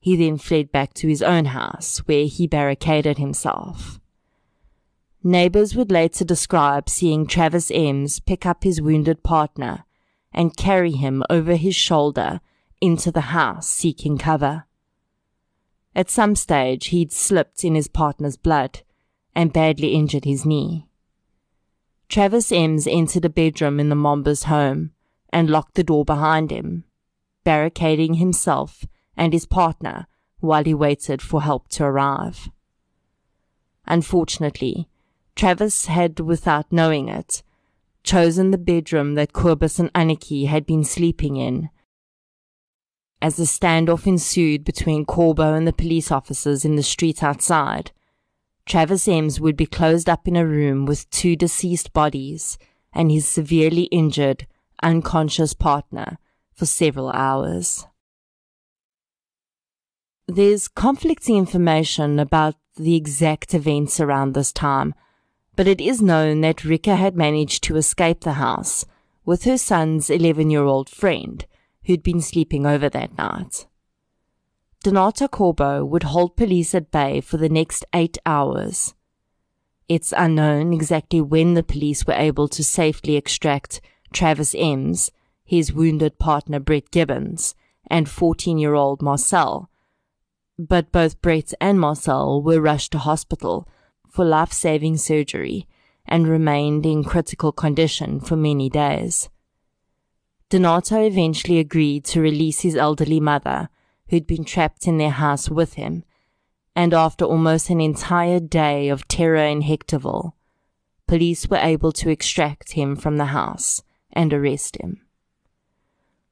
He 0.00 0.16
then 0.16 0.38
fled 0.38 0.72
back 0.72 0.94
to 0.94 1.08
his 1.08 1.22
own 1.22 1.46
house, 1.46 1.98
where 2.06 2.26
he 2.26 2.46
barricaded 2.46 3.18
himself. 3.18 4.00
Neighbors 5.22 5.76
would 5.76 5.92
later 5.92 6.24
describe 6.24 6.88
seeing 6.88 7.26
Travis 7.26 7.70
Ems 7.72 8.18
pick 8.18 8.44
up 8.44 8.64
his 8.64 8.82
wounded 8.82 9.22
partner 9.22 9.84
and 10.32 10.56
carry 10.56 10.92
him 10.92 11.22
over 11.30 11.54
his 11.54 11.76
shoulder 11.76 12.40
into 12.80 13.12
the 13.12 13.30
house 13.32 13.68
seeking 13.68 14.18
cover. 14.18 14.64
At 15.94 16.10
some 16.10 16.34
stage, 16.34 16.86
he'd 16.86 17.12
slipped 17.12 17.64
in 17.64 17.74
his 17.74 17.88
partner's 17.88 18.36
blood 18.36 18.80
and 19.34 19.52
badly 19.52 19.94
injured 19.94 20.24
his 20.24 20.46
knee. 20.46 20.86
Travis 22.08 22.52
Ems 22.52 22.86
entered 22.86 23.24
a 23.24 23.30
bedroom 23.30 23.80
in 23.80 23.88
the 23.88 23.94
Mombas 23.94 24.44
home 24.44 24.92
and 25.30 25.48
locked 25.48 25.74
the 25.74 25.84
door 25.84 26.04
behind 26.04 26.50
him, 26.50 26.84
barricading 27.44 28.14
himself 28.14 28.84
and 29.16 29.32
his 29.32 29.46
partner 29.46 30.06
while 30.40 30.64
he 30.64 30.74
waited 30.74 31.22
for 31.22 31.42
help 31.42 31.68
to 31.68 31.84
arrive. 31.84 32.50
Unfortunately, 33.86 34.88
Travis 35.34 35.86
had, 35.86 36.20
without 36.20 36.70
knowing 36.70 37.08
it, 37.08 37.42
chosen 38.02 38.50
the 38.50 38.58
bedroom 38.58 39.14
that 39.14 39.32
Kobus 39.32 39.78
and 39.78 39.92
Annetjie 39.92 40.46
had 40.46 40.66
been 40.66 40.84
sleeping 40.84 41.36
in. 41.36 41.70
As 43.22 43.36
the 43.36 43.44
standoff 43.44 44.04
ensued 44.04 44.64
between 44.64 45.04
Corbo 45.04 45.54
and 45.54 45.64
the 45.64 45.72
police 45.72 46.10
officers 46.10 46.64
in 46.64 46.74
the 46.74 46.82
street 46.82 47.22
outside, 47.22 47.92
Travis 48.66 49.06
Ems 49.06 49.40
would 49.40 49.56
be 49.56 49.64
closed 49.64 50.08
up 50.08 50.26
in 50.26 50.34
a 50.34 50.44
room 50.44 50.86
with 50.86 51.08
two 51.10 51.36
deceased 51.36 51.92
bodies 51.92 52.58
and 52.92 53.12
his 53.12 53.28
severely 53.28 53.84
injured, 53.84 54.48
unconscious 54.82 55.54
partner 55.54 56.18
for 56.52 56.66
several 56.66 57.10
hours. 57.10 57.86
There's 60.26 60.66
conflicting 60.66 61.36
information 61.36 62.18
about 62.18 62.56
the 62.76 62.96
exact 62.96 63.54
events 63.54 64.00
around 64.00 64.34
this 64.34 64.50
time, 64.50 64.94
but 65.54 65.68
it 65.68 65.80
is 65.80 66.02
known 66.02 66.40
that 66.40 66.64
Rika 66.64 66.96
had 66.96 67.14
managed 67.14 67.62
to 67.64 67.76
escape 67.76 68.22
the 68.22 68.32
house 68.32 68.84
with 69.24 69.44
her 69.44 69.58
son's 69.58 70.10
11 70.10 70.50
year 70.50 70.64
old 70.64 70.88
friend 70.88 71.46
who'd 71.84 72.02
been 72.02 72.20
sleeping 72.20 72.66
over 72.66 72.88
that 72.88 73.16
night. 73.16 73.66
Donato 74.82 75.28
Corbo 75.28 75.84
would 75.84 76.02
hold 76.04 76.36
police 76.36 76.74
at 76.74 76.90
bay 76.90 77.20
for 77.20 77.36
the 77.36 77.48
next 77.48 77.84
eight 77.94 78.18
hours. 78.26 78.94
It's 79.88 80.12
unknown 80.16 80.72
exactly 80.72 81.20
when 81.20 81.54
the 81.54 81.62
police 81.62 82.06
were 82.06 82.14
able 82.14 82.48
to 82.48 82.64
safely 82.64 83.16
extract 83.16 83.80
Travis 84.12 84.54
Ems, 84.56 85.10
his 85.44 85.72
wounded 85.72 86.18
partner 86.18 86.58
Brett 86.58 86.90
Gibbons, 86.90 87.54
and 87.88 88.08
14 88.08 88.58
year 88.58 88.74
old 88.74 89.02
Marcel 89.02 89.70
but 90.68 90.92
both 90.92 91.20
Brett 91.22 91.52
and 91.60 91.80
Marcel 91.80 92.42
were 92.42 92.60
rushed 92.60 92.92
to 92.92 92.98
hospital 92.98 93.68
for 94.08 94.24
life 94.24 94.52
saving 94.52 94.96
surgery 94.96 95.66
and 96.06 96.28
remained 96.28 96.84
in 96.84 97.04
critical 97.04 97.52
condition 97.52 98.20
for 98.20 98.36
many 98.36 98.68
days. 98.68 99.28
Donato 100.52 101.00
eventually 101.00 101.58
agreed 101.58 102.04
to 102.04 102.20
release 102.20 102.60
his 102.60 102.76
elderly 102.76 103.20
mother, 103.20 103.70
who'd 104.10 104.26
been 104.26 104.44
trapped 104.44 104.86
in 104.86 104.98
their 104.98 105.08
house 105.08 105.48
with 105.48 105.74
him, 105.74 106.04
and 106.76 106.92
after 106.92 107.24
almost 107.24 107.70
an 107.70 107.80
entire 107.80 108.38
day 108.38 108.90
of 108.90 109.08
terror 109.08 109.46
in 109.46 109.62
Hectorville, 109.62 110.34
police 111.06 111.48
were 111.48 111.56
able 111.56 111.90
to 111.92 112.10
extract 112.10 112.72
him 112.72 112.96
from 112.96 113.16
the 113.16 113.32
house 113.32 113.82
and 114.12 114.34
arrest 114.34 114.76
him. 114.76 115.00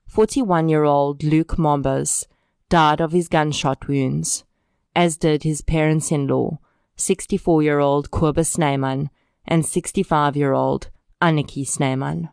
41 0.06 0.68
year 0.68 0.84
old 0.84 1.24
Luke 1.24 1.56
Mombas 1.56 2.26
died 2.68 3.00
of 3.00 3.12
his 3.12 3.26
gunshot 3.26 3.88
wounds, 3.88 4.44
as 4.94 5.16
did 5.16 5.44
his 5.44 5.62
parents 5.62 6.12
in 6.12 6.26
law, 6.26 6.58
64 6.96 7.62
year 7.62 7.78
old 7.78 8.10
Kobus 8.10 8.48
Snyman 8.48 9.08
and 9.46 9.64
65 9.64 10.36
year 10.36 10.52
old 10.52 10.90
Annetjie 11.22 11.66
Snyman. 11.66 12.28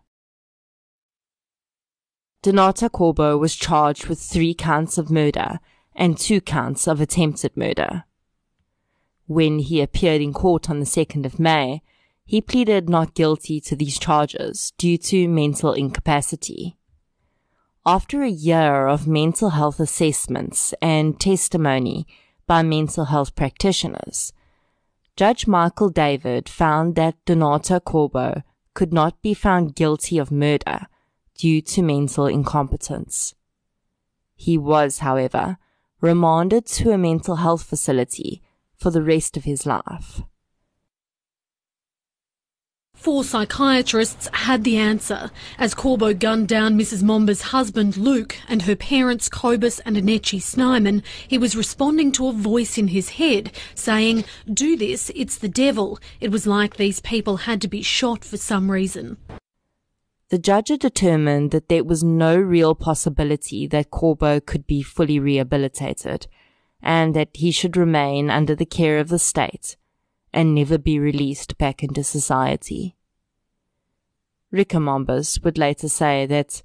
Donato 2.41 2.87
Corbo 2.87 3.37
was 3.37 3.55
charged 3.55 4.07
with 4.07 4.19
three 4.19 4.53
counts 4.53 4.97
of 4.97 5.09
murder 5.09 5.59
and 5.95 6.17
two 6.17 6.39
counts 6.39 6.87
of 6.87 7.01
attempted 7.01 7.57
murder. 7.57 8.03
When 9.25 9.59
he 9.59 9.81
appeared 9.81 10.21
in 10.21 10.33
court 10.33 10.69
on 10.69 10.79
the 10.79 10.85
2nd 10.85 11.25
of 11.25 11.39
May, 11.39 11.81
he 12.23 12.41
pleaded 12.41 12.89
not 12.89 13.15
guilty 13.15 13.59
to 13.61 13.75
these 13.75 13.97
charges 13.97 14.71
due 14.77 14.97
to 14.97 15.27
mental 15.27 15.73
incapacity. 15.73 16.77
After 17.85 18.21
a 18.21 18.29
year 18.29 18.85
of 18.87 19.07
mental 19.07 19.51
health 19.51 19.79
assessments 19.79 20.73
and 20.81 21.19
testimony 21.19 22.05
by 22.45 22.61
mental 22.61 23.05
health 23.05 23.35
practitioners, 23.35 24.33
Judge 25.15 25.47
Michael 25.47 25.89
David 25.89 26.47
found 26.47 26.95
that 26.95 27.15
Donato 27.25 27.79
Corbo 27.79 28.43
could 28.73 28.93
not 28.93 29.21
be 29.21 29.33
found 29.33 29.73
guilty 29.73 30.17
of 30.17 30.31
murder 30.31 30.87
due 31.37 31.61
to 31.61 31.81
mental 31.81 32.27
incompetence. 32.27 33.35
He 34.35 34.57
was, 34.57 34.99
however, 34.99 35.57
remanded 36.01 36.65
to 36.67 36.91
a 36.91 36.97
mental 36.97 37.37
health 37.37 37.63
facility 37.63 38.41
for 38.75 38.91
the 38.91 39.01
rest 39.01 39.37
of 39.37 39.45
his 39.45 39.65
life. 39.65 40.21
Four 42.93 43.23
psychiatrists 43.23 44.27
had 44.33 44.63
the 44.63 44.77
answer. 44.77 45.29
As 45.59 45.75
Corbo 45.75 46.13
gunned 46.13 46.47
down 46.47 46.77
Mrs. 46.77 47.03
Momba's 47.03 47.43
husband, 47.53 47.95
Luke, 47.95 48.35
and 48.49 48.63
her 48.63 48.75
parents, 48.75 49.29
Kobus 49.29 49.79
and 49.85 49.95
Annetjie 49.95 50.41
Snyman, 50.41 51.03
he 51.27 51.37
was 51.37 51.55
responding 51.55 52.11
to 52.13 52.27
a 52.27 52.33
voice 52.33 52.77
in 52.77 52.89
his 52.89 53.09
head 53.09 53.51
saying, 53.75 54.25
Do 54.51 54.75
this, 54.75 55.11
it's 55.15 55.37
the 55.37 55.47
devil. 55.47 55.99
It 56.19 56.31
was 56.31 56.47
like 56.47 56.75
these 56.75 56.99
people 56.99 57.37
had 57.37 57.61
to 57.61 57.67
be 57.67 57.83
shot 57.83 58.25
for 58.25 58.37
some 58.37 58.71
reason. 58.71 59.17
The 60.29 60.37
judge 60.37 60.69
had 60.69 60.81
determined 60.81 61.51
that 61.51 61.69
there 61.69 61.85
was 61.85 62.03
no 62.03 62.35
real 62.35 62.75
possibility 62.75 63.65
that 63.67 63.91
Corbo 63.91 64.41
could 64.41 64.67
be 64.67 64.81
fully 64.81 65.19
rehabilitated, 65.19 66.27
and 66.81 67.15
that 67.15 67.29
he 67.33 67.51
should 67.51 67.77
remain 67.77 68.29
under 68.29 68.53
the 68.53 68.65
care 68.65 68.99
of 68.99 69.09
the 69.09 69.19
state 69.19 69.77
and 70.33 70.53
never 70.53 70.77
be 70.77 70.99
released 70.99 71.57
back 71.57 71.81
into 71.81 72.03
society. 72.03 72.95
Rika 74.51 74.79
would 74.79 75.57
later 75.57 75.89
say 75.89 76.25
that 76.25 76.61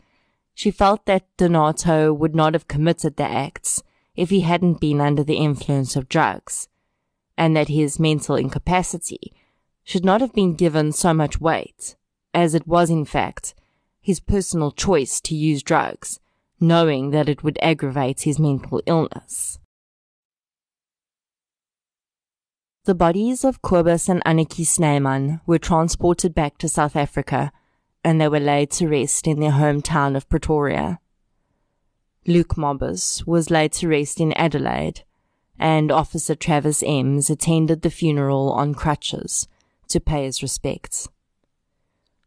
she 0.55 0.71
felt 0.71 1.07
that 1.07 1.25
Donato 1.37 2.13
would 2.13 2.35
not 2.35 2.55
have 2.55 2.69
committed 2.69 3.17
the 3.17 3.25
acts 3.25 3.83
if 4.15 4.31
he 4.31 4.41
hadn't 4.41 4.81
been 4.81 5.01
under 5.01 5.25
the 5.25 5.37
influence 5.37 5.97
of 5.97 6.09
drugs, 6.09 6.69
and 7.39 7.57
that 7.57 7.69
his 7.69 7.99
mental 7.99 8.37
incapacity 8.37 9.33
should 9.85 10.05
not 10.05 10.21
have 10.21 10.33
been 10.33 10.55
given 10.55 10.93
so 10.93 11.15
much 11.15 11.41
weight, 11.41 11.97
as 12.35 12.55
it 12.55 12.67
was 12.67 12.91
in 12.91 13.05
fact 13.05 13.55
his 14.01 14.21
personal 14.21 14.73
choice 14.73 15.21
to 15.21 15.35
use 15.35 15.63
drugs, 15.63 16.19
knowing 16.59 17.11
that 17.11 17.29
it 17.29 17.45
would 17.45 17.59
aggravate 17.63 18.23
his 18.23 18.39
mental 18.39 18.83
illness. 18.87 19.59
The 22.85 22.97
bodies 22.97 23.45
of 23.45 23.63
Kobus 23.63 24.09
and 24.09 24.25
Annetjie 24.25 24.67
Snyman 24.67 25.41
were 25.47 25.59
transported 25.59 26.35
back 26.35 26.59
to 26.59 26.69
South 26.69 26.97
Africa 26.97 27.53
and 28.05 28.21
they 28.21 28.29
were 28.29 28.41
laid 28.41 28.71
to 28.73 28.89
rest 28.89 29.27
in 29.27 29.41
their 29.41 29.53
hometown 29.53 30.17
of 30.17 30.29
Pretoria. 30.29 30.99
Luke 32.27 32.57
Mombas 32.57 33.27
was 33.27 33.51
laid 33.51 33.73
to 33.73 33.89
rest 33.89 34.21
in 34.21 34.33
Adelaide, 34.35 35.03
and 35.59 35.91
Officer 35.91 36.35
Travis 36.35 36.83
Ems 36.85 37.31
attended 37.31 37.83
the 37.83 37.91
funeral 37.91 38.53
on 38.53 38.75
crutches 38.75 39.49
to 39.89 40.01
pay 40.01 40.25
his 40.25 40.43
respects. 40.43 41.09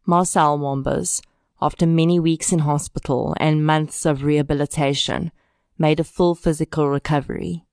Marcel 0.06 0.58
Mombas, 0.60 1.22
after 1.62 1.88
many 1.88 2.20
weeks 2.20 2.52
in 2.52 2.60
hospital 2.60 3.36
and 3.38 3.66
months 3.66 4.06
of 4.06 4.24
rehabilitation, 4.24 5.32
made 5.78 6.00
a 6.00 6.04
full 6.04 6.36
physical 6.36 6.90
recovery. 6.90 7.66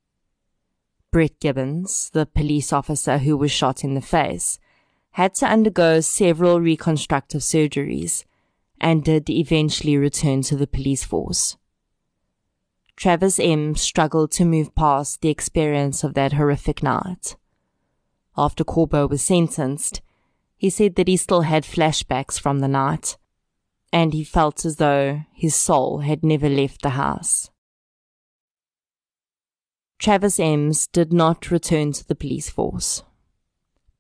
Brett 1.11 1.39
Gibbons, 1.41 2.09
the 2.11 2.25
police 2.25 2.73
officer 2.73 3.19
who 3.19 3.37
was 3.37 3.51
shot 3.51 3.85
in 3.85 3.95
the 3.95 4.01
face, 4.01 4.59
had 5.13 5.35
to 5.35 5.47
undergo 5.47 6.01
several 6.01 6.59
reconstructive 6.59 7.43
surgeries 7.43 8.25
and 8.81 9.05
did 9.05 9.29
eventually 9.29 9.99
return 9.99 10.41
to 10.43 10.57
the 10.57 10.67
police 10.67 11.05
force. 11.05 11.59
Travis 12.97 13.39
Ems 13.39 13.83
struggled 13.83 14.31
to 14.33 14.47
move 14.47 14.75
past 14.75 15.21
the 15.21 15.29
experience 15.29 16.03
of 16.03 16.15
that 16.15 16.33
horrific 16.33 16.83
night. 16.83 17.37
After 18.39 18.65
Corbo 18.65 19.07
was 19.07 19.23
sentenced, 19.23 20.01
he 20.63 20.71
said 20.71 20.95
that 20.95 21.09
he 21.09 21.17
still 21.17 21.41
had 21.43 21.65
flashbacks 21.65 22.39
from 22.39 22.61
the 22.61 22.69
night, 22.69 23.17
and 23.93 24.15
he 24.15 24.23
felt 24.23 24.65
as 24.65 24.77
though 24.77 25.21
his 25.35 25.57
soul 25.57 25.99
had 25.99 26.23
never 26.23 26.49
left 26.49 26.83
the 26.83 26.91
house. 26.91 27.51
Travis 29.99 30.39
Ems 30.39 30.87
did 30.87 31.13
not 31.13 31.51
return 31.51 31.91
to 31.91 32.07
the 32.07 32.15
police 32.15 32.49
force. 32.49 33.03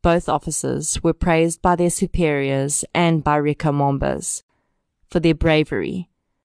Both 0.02 0.28
officers 0.28 1.02
were 1.02 1.12
praised 1.12 1.61
by 1.61 1.75
their 1.75 1.90
superiors 1.90 2.85
and 2.95 3.25
by 3.25 3.38
Rika 3.38 3.73
Mombas 3.73 4.45
for 5.11 5.19
their 5.19 5.35
bravery, 5.35 6.11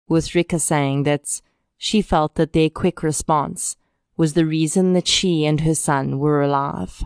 with 0.09 0.35
Rika 0.35 0.59
saying 0.59 1.05
that 1.05 1.41
she 1.79 2.03
felt 2.03 2.35
that 2.35 2.55
their 2.55 2.71
quick 2.71 3.05
response 3.05 3.77
was 4.17 4.35
the 4.35 4.47
reason 4.47 4.95
that 4.95 5.07
she 5.07 5.47
and 5.47 5.61
her 5.61 5.77
son 5.77 6.19
were 6.19 6.43
alive. 6.43 7.05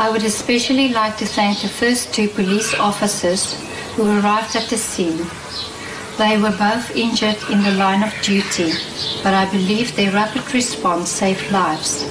I 0.00 0.10
would 0.10 0.22
especially 0.22 0.90
like 0.90 1.16
to 1.16 1.26
thank 1.26 1.60
the 1.60 1.68
first 1.68 2.14
two 2.14 2.28
police 2.28 2.72
officers 2.74 3.60
who 3.96 4.04
arrived 4.06 4.54
at 4.54 4.68
the 4.70 4.76
scene. 4.76 5.26
They 6.18 6.40
were 6.40 6.56
both 6.56 6.94
injured 6.94 7.36
in 7.50 7.64
the 7.64 7.72
line 7.72 8.04
of 8.04 8.12
duty, 8.22 8.72
but 9.24 9.34
I 9.34 9.50
believe 9.50 9.96
their 9.96 10.12
rapid 10.12 10.54
response 10.54 11.08
saved 11.08 11.50
lives. 11.50 12.08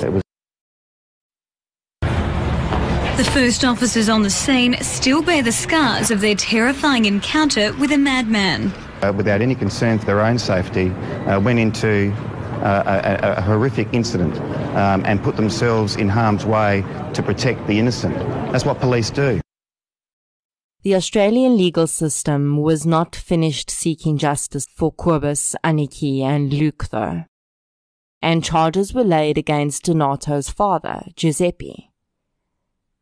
The 3.18 3.30
first 3.32 3.64
officers 3.64 4.10
on 4.10 4.22
the 4.22 4.30
scene 4.30 4.76
still 4.82 5.22
bear 5.22 5.42
the 5.42 5.54
scars 5.54 6.12
of 6.12 6.20
their 6.20 6.36
terrifying 6.36 7.06
encounter 7.06 7.72
with 7.74 7.94
a 7.94 7.98
madman. 7.98 8.74
Uh, 9.02 9.14
without 9.16 9.42
any 9.42 9.56
concern 9.56 9.98
for 9.98 10.06
their 10.06 10.20
own 10.20 10.38
safety, 10.38 10.90
uh, 10.90 11.40
went 11.40 11.60
into 11.60 12.14
a, 12.62 13.38
a, 13.38 13.42
horrific 13.42 13.88
incident 13.94 14.38
um, 14.76 15.04
and 15.06 15.22
put 15.24 15.36
themselves 15.36 15.96
in 15.96 16.10
harm's 16.10 16.46
way 16.46 16.84
to 17.14 17.24
protect 17.24 17.66
the 17.68 17.80
innocent. 17.80 18.16
That's 18.52 18.66
what 18.66 18.80
police 18.80 19.10
do. 19.10 19.42
The 20.84 20.96
Australian 20.96 21.58
legal 21.58 21.88
system 21.88 22.58
was 22.58 22.86
not 22.86 23.16
finished 23.16 23.70
seeking 23.70 24.18
justice 24.18 24.68
for 24.76 24.94
Kobus, 24.94 25.56
Annetjie, 25.64 26.22
and 26.22 26.54
Luke, 26.54 26.88
though. 26.90 27.26
And 28.22 28.44
charges 28.44 28.94
were 28.94 29.04
laid 29.04 29.38
against 29.38 29.84
Donato's 29.84 30.50
father, 30.50 31.04
Giuseppe. 31.16 31.92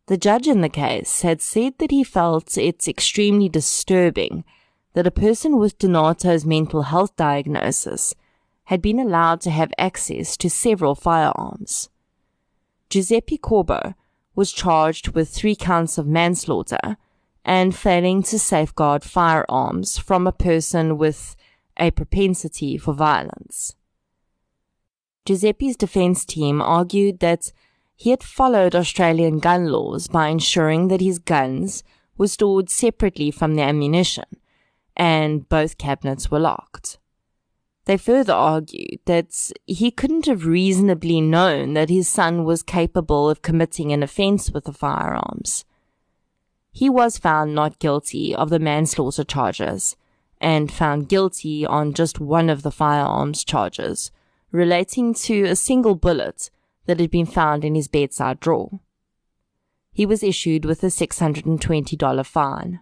The 0.08 0.18
judge 0.18 0.48
in 0.48 0.62
the 0.62 0.70
case 0.70 1.22
had 1.22 1.42
said 1.42 1.80
that 1.80 1.92
he 1.92 2.04
felt 2.04 2.58
it's 2.58 2.88
extremely 2.88 3.50
disturbing 3.50 4.44
that 4.94 5.08
a 5.08 5.12
person 5.12 5.58
with 5.58 5.78
Donato's 5.78 6.46
mental 6.46 6.84
health 6.84 7.16
diagnosis 7.16 8.16
had 8.66 8.82
been 8.82 9.00
allowed 9.00 9.42
to 9.42 9.52
have 9.52 9.72
access 9.78 10.38
to 10.38 10.50
several 10.50 10.96
firearms. 10.96 11.90
Giuseppe 12.90 13.38
Corbo 13.38 13.94
was 14.36 14.52
charged 14.52 15.10
with 15.10 15.30
three 15.30 15.56
counts 15.56 15.98
of 15.98 16.08
manslaughter 16.08 16.98
and 17.44 17.76
failing 17.76 18.24
to 18.24 18.40
safeguard 18.40 19.04
firearms 19.04 19.98
from 19.98 20.26
a 20.26 20.32
person 20.32 20.98
with 20.98 21.36
a 21.78 21.92
propensity 21.92 22.78
for 22.78 22.94
violence. 22.94 23.76
Giuseppe's 25.26 25.76
defense 25.76 26.26
team 26.26 26.62
argued 26.62 27.20
that 27.20 27.52
he 27.96 28.10
had 28.10 28.24
followed 28.24 28.76
Australian 28.76 29.40
gun 29.40 29.68
laws 29.68 30.08
by 30.08 30.28
ensuring 30.28 30.90
that 30.90 31.02
his 31.02 31.20
guns 31.20 31.84
were 32.18 32.28
stored 32.28 32.70
separately 32.70 33.32
from 33.32 33.56
the 33.56 33.62
ammunition, 33.62 34.26
and 34.96 35.48
both 35.50 35.78
cabinets 35.78 36.30
were 36.30 36.40
locked. 36.40 36.98
They 37.86 37.98
further 37.98 38.34
argued 38.34 39.00
that 39.06 39.52
he 39.68 39.92
couldn't 39.92 40.26
have 40.26 40.46
reasonably 40.46 41.22
known 41.22 41.74
that 41.74 41.90
his 41.90 42.10
son 42.10 42.44
was 42.44 42.64
capable 42.64 43.30
of 43.30 43.44
committing 43.44 43.92
an 43.92 44.02
offence 44.02 44.50
with 44.50 44.66
the 44.66 44.74
firearms. 44.74 45.66
He 46.72 46.90
was 46.90 47.20
found 47.20 47.54
not 47.54 47.80
guilty 47.80 48.36
of 48.36 48.50
the 48.50 48.60
manslaughter 48.60 49.24
charges 49.24 49.96
and 50.42 50.72
found 50.72 51.10
guilty 51.10 51.66
on 51.66 51.94
just 51.94 52.20
one 52.20 52.50
of 52.50 52.64
the 52.64 52.72
firearms 52.72 53.44
charges 53.44 54.12
relating 54.52 55.14
to 55.14 55.44
a 55.44 55.56
single 55.56 55.96
bullet 55.96 56.50
that 56.86 57.00
had 57.00 57.12
been 57.12 57.26
found 57.26 57.64
in 57.64 57.76
his 57.76 57.88
bedside 57.88 58.40
drawer. 58.40 58.80
He 59.92 60.06
was 60.06 60.24
issued 60.24 60.66
with 60.66 60.84
a 60.84 60.88
$620 60.88 62.26
fine, 62.26 62.80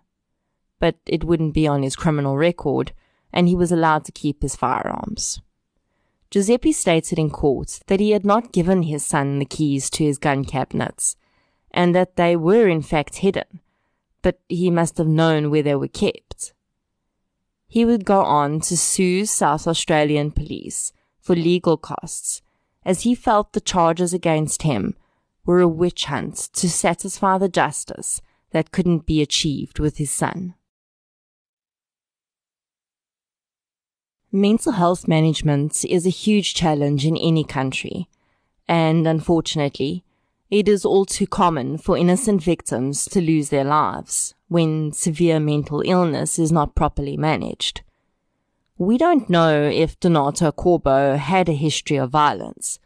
but 0.80 0.96
it 1.06 1.24
wouldn't 1.24 1.54
be 1.54 1.68
on 1.68 1.84
his 1.84 1.96
criminal 1.96 2.38
record, 2.38 2.94
and 3.34 3.48
he 3.48 3.56
was 3.56 3.72
allowed 3.72 4.06
to 4.06 4.12
keep 4.12 4.42
his 4.42 4.56
firearms. 4.56 5.42
Giuseppe 6.30 6.72
stated 6.72 7.20
in 7.20 7.30
court 7.30 7.80
that 7.88 8.00
he 8.00 8.12
had 8.12 8.26
not 8.26 8.52
given 8.52 8.84
his 8.84 9.06
son 9.06 9.40
the 9.40 9.46
keys 9.46 9.90
to 9.92 10.04
his 10.04 10.18
gun 10.18 10.46
cabinets, 10.46 11.16
and 11.72 11.94
that 11.94 12.16
they 12.16 12.36
were 12.36 12.68
in 12.68 12.82
fact 12.82 13.18
hidden, 13.18 13.60
but 14.22 14.40
he 14.48 14.70
must 14.70 14.98
have 14.98 15.08
known 15.08 15.50
where 15.50 15.64
they 15.64 15.76
were 15.76 15.88
kept. 15.88 16.54
He 17.68 17.86
would 17.86 18.06
go 18.06 18.22
on 18.22 18.60
to 18.62 18.78
sue 18.78 19.26
South 19.26 19.68
Australian 19.68 20.32
police 20.32 20.94
for 21.20 21.36
legal 21.36 21.78
costs 21.78 22.42
as 22.86 23.02
he 23.02 23.16
felt 23.16 23.54
the 23.54 23.62
charges 23.62 24.14
against 24.14 24.64
him 24.64 24.96
were 25.46 25.60
a 25.60 25.68
witch 25.68 26.06
hunt 26.06 26.36
to 26.54 26.70
satisfy 26.70 27.38
the 27.38 27.50
justice 27.50 28.22
that 28.52 28.72
couldn't 28.72 29.06
be 29.06 29.22
achieved 29.22 29.80
with 29.80 29.98
his 29.98 30.12
son. 30.12 30.56
Mental 34.36 34.72
health 34.72 35.08
management 35.08 35.86
is 35.86 36.08
a 36.08 36.10
huge 36.10 36.56
challenge 36.56 37.06
in 37.06 37.16
any 37.16 37.44
country, 37.44 38.10
and 38.68 39.08
unfortunately, 39.08 40.04
it 40.50 40.68
is 40.68 40.84
all 40.84 41.06
too 41.06 41.28
common 41.28 41.78
for 41.78 41.96
innocent 41.96 42.42
victims 42.42 43.06
to 43.06 43.22
lose 43.22 43.50
their 43.50 43.64
lives 43.64 44.34
when 44.48 44.92
severe 44.92 45.40
mental 45.40 45.84
illness 45.86 46.40
is 46.40 46.52
not 46.52 46.74
properly 46.74 47.16
managed. 47.16 47.84
We 48.76 48.98
don't 48.98 49.30
know 49.30 49.70
if 49.70 50.00
Donato 50.00 50.52
Corbo 50.52 51.16
had 51.16 51.48
a 51.48 51.54
history 51.54 51.98
of 51.98 52.10
violence, 52.10 52.80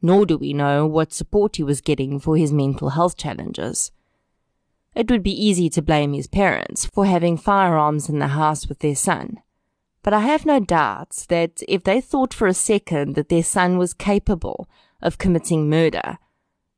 nor 0.00 0.24
do 0.24 0.38
we 0.38 0.54
know 0.54 0.86
what 0.86 1.12
support 1.12 1.56
he 1.56 1.62
was 1.62 1.82
getting 1.82 2.18
for 2.18 2.38
his 2.38 2.54
mental 2.54 2.88
health 2.88 3.18
challenges. 3.18 3.92
It 4.94 5.10
would 5.10 5.22
be 5.22 5.44
easy 5.46 5.68
to 5.68 5.82
blame 5.82 6.14
his 6.14 6.26
parents 6.26 6.86
for 6.86 7.04
having 7.04 7.36
firearms 7.36 8.08
in 8.08 8.18
the 8.18 8.28
house 8.28 8.66
with 8.66 8.78
their 8.78 8.96
son, 8.96 9.42
but 10.06 10.14
I 10.14 10.20
have 10.20 10.46
no 10.46 10.60
doubts 10.60 11.26
that 11.26 11.62
if 11.66 11.82
they 11.82 12.00
thought 12.00 12.32
for 12.32 12.46
a 12.46 12.54
second 12.54 13.16
that 13.16 13.28
their 13.28 13.42
son 13.42 13.76
was 13.76 13.92
capable 13.92 14.68
of 15.02 15.18
committing 15.18 15.68
murder, 15.68 16.18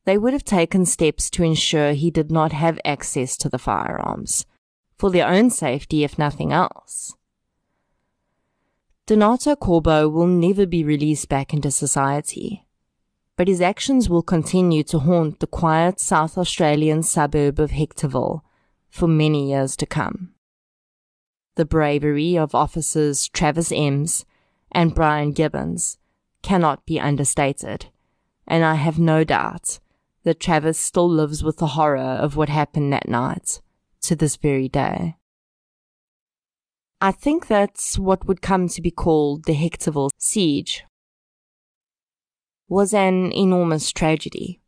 they 0.06 0.16
would 0.16 0.32
have 0.32 0.46
taken 0.46 0.86
steps 0.86 1.28
to 1.32 1.42
ensure 1.42 1.92
he 1.92 2.10
did 2.10 2.32
not 2.32 2.52
have 2.52 2.80
access 2.86 3.36
to 3.36 3.50
the 3.50 3.58
firearms, 3.58 4.46
for 4.96 5.10
their 5.10 5.28
own 5.28 5.50
safety 5.50 6.04
if 6.04 6.18
nothing 6.18 6.54
else. 6.54 7.16
Donato 9.04 9.54
Corbo 9.56 10.08
will 10.08 10.26
never 10.26 10.64
be 10.64 10.82
released 10.82 11.28
back 11.28 11.52
into 11.52 11.70
society, 11.70 12.64
but 13.36 13.46
his 13.46 13.60
actions 13.60 14.08
will 14.08 14.22
continue 14.22 14.82
to 14.84 15.00
haunt 15.00 15.40
the 15.40 15.46
quiet 15.46 16.00
South 16.00 16.38
Australian 16.38 17.02
suburb 17.02 17.60
of 17.60 17.72
Hectorville 17.72 18.40
for 18.88 19.06
many 19.06 19.50
years 19.50 19.76
to 19.76 19.84
come. 19.84 20.32
The 21.58 21.64
bravery 21.64 22.38
of 22.38 22.54
officers 22.54 23.26
Travis 23.30 23.72
Ems 23.72 24.24
and 24.70 24.94
Brian 24.94 25.32
Gibbons 25.32 25.98
cannot 26.40 26.86
be 26.86 27.00
understated, 27.00 27.86
and 28.46 28.64
I 28.64 28.76
have 28.76 29.00
no 29.00 29.24
doubt 29.24 29.80
that 30.22 30.38
Travis 30.38 30.78
still 30.78 31.10
lives 31.10 31.42
with 31.42 31.56
the 31.56 31.74
horror 31.74 31.98
of 31.98 32.36
what 32.36 32.48
happened 32.48 32.92
that 32.92 33.08
night 33.08 33.60
to 34.02 34.14
this 34.14 34.36
very 34.36 34.68
day. 34.68 35.16
I 37.00 37.10
think 37.10 37.48
that's 37.48 37.98
what 37.98 38.28
would 38.28 38.40
come 38.40 38.68
to 38.68 38.80
be 38.80 38.92
called 38.92 39.46
the 39.46 39.56
Hectorville 39.56 40.10
siege 40.16 40.84
was 42.68 42.94
an 42.94 43.32
enormous 43.32 43.90
tragedy. 43.90 44.60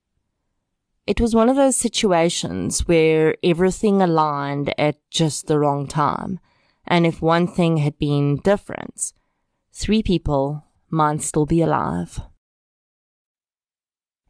It 1.07 1.21
was 1.21 1.37
one 1.37 1.49
of 1.49 1.55
those 1.55 1.77
situations 1.77 2.89
where 2.89 3.37
everything 3.45 4.03
aligned 4.03 4.75
at 4.77 4.97
just 5.09 5.47
the 5.47 5.61
wrong 5.61 5.87
time, 5.87 6.41
and 6.87 7.07
if 7.07 7.23
one 7.23 7.47
thing 7.47 7.79
had 7.79 7.99
been 7.99 8.37
different, 8.37 9.13
three 9.73 10.03
people 10.03 10.65
might 10.91 11.23
still 11.23 11.47
be 11.47 11.63
alive. 11.63 12.21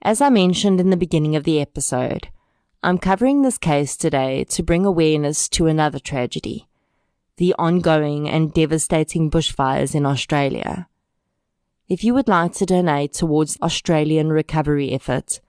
As 0.02 0.20
I 0.20 0.30
mentioned 0.30 0.80
in 0.80 0.90
the 0.90 0.96
beginning 0.96 1.36
of 1.36 1.44
the 1.44 1.60
episode, 1.60 2.28
I'm 2.82 2.98
covering 2.98 3.42
this 3.42 3.58
case 3.58 3.96
today 3.96 4.44
to 4.44 4.62
bring 4.62 4.86
awareness 4.86 5.48
to 5.50 5.66
another 5.66 5.98
tragedy 5.98 6.66
the 7.40 7.54
ongoing 7.58 8.28
and 8.28 8.52
devastating 8.52 9.30
bushfires 9.30 9.94
in 9.94 10.04
Australia. 10.04 10.86
If 11.88 12.04
you 12.04 12.12
would 12.12 12.28
like 12.28 12.52
to 12.54 12.66
donate 12.66 13.14
towards 13.14 13.56
Australian 13.62 14.30
recovery 14.30 14.92
efforts, 14.92 15.40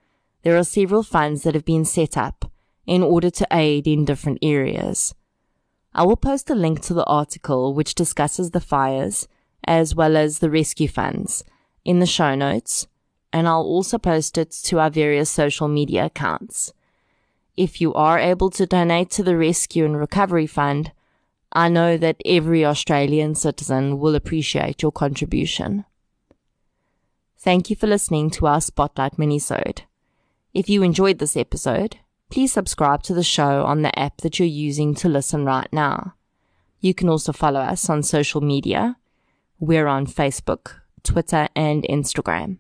there 0.44 0.58
are 0.58 0.64
several 0.64 1.04
funds 1.04 1.44
that 1.44 1.54
have 1.54 1.66
been 1.66 1.84
set 1.84 2.16
up 2.16 2.50
in 2.88 3.04
order 3.04 3.30
to 3.30 3.48
aid 3.52 3.88
in 3.88 4.06
different 4.06 4.40
areas. 4.42 5.14
I 5.94 6.04
will 6.04 6.18
post 6.18 6.50
a 6.50 6.56
link 6.56 6.82
to 6.82 6.94
the 6.94 7.06
article 7.06 7.74
which 7.74 7.96
discusses 7.96 8.52
the 8.52 8.62
fires 8.62 9.28
as 9.66 9.94
well 9.94 10.16
as 10.16 10.40
the 10.40 10.50
rescue 10.50 10.88
funds 10.88 11.44
in 11.84 12.00
the 12.00 12.06
show 12.06 12.36
notes, 12.36 12.88
and 13.34 13.48
I'll 13.48 13.62
also 13.62 13.98
post 13.98 14.38
it 14.38 14.52
to 14.64 14.80
our 14.80 14.90
various 14.90 15.30
social 15.30 15.68
media 15.68 16.06
accounts. 16.06 16.74
If 17.58 17.82
you 17.82 17.94
are 17.94 18.18
able 18.18 18.50
to 18.52 18.66
donate 18.66 19.10
to 19.12 19.24
the 19.24 19.38
Rescue 19.38 19.86
and 19.86 19.98
Recovery 19.98 20.48
Fund, 20.48 20.92
I 21.52 21.68
know 21.68 21.98
that 21.98 22.22
every 22.26 22.64
Australian 22.64 23.36
citizen 23.36 24.00
will 24.00 24.16
appreciate 24.16 24.82
your 24.82 24.92
contribution. 24.92 25.86
Thank 27.38 27.70
you 27.70 27.76
for 27.76 27.88
listening 27.88 28.30
to 28.32 28.48
our 28.48 28.62
Spotlight 28.62 29.18
minisode. 29.18 29.82
If 30.54 30.70
you 30.70 30.84
enjoyed 30.84 31.20
this 31.20 31.36
episode, 31.36 31.98
please 32.32 32.52
subscribe 32.52 33.04
to 33.04 33.14
the 33.14 33.24
show 33.24 33.64
on 33.66 33.82
the 33.82 34.00
app 34.00 34.22
that 34.22 34.40
you're 34.40 34.48
using 34.48 34.96
to 34.96 35.10
listen 35.10 35.46
right 35.46 35.72
now. 35.72 36.16
You 36.80 36.94
can 36.94 37.10
also 37.10 37.32
follow 37.34 37.60
us 37.60 37.90
on 37.90 38.02
social 38.02 38.42
media. 38.42 38.98
We're 39.60 39.88
on 39.88 40.08
Facebook, 40.08 40.80
Twitter, 41.04 41.50
and 41.56 41.84
Instagram. 41.84 42.58